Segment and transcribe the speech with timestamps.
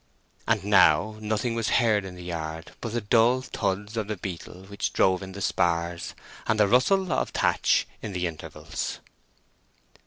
[0.47, 4.63] And now nothing was heard in the yard but the dull thuds of the beetle
[4.63, 6.15] which drove in the spars,
[6.47, 8.97] and the rustle of thatch in the intervals.